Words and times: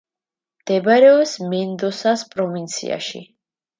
მდებარეობს 0.61 1.33
მენდოსას 1.51 2.25
პროვინციაში. 2.33 3.23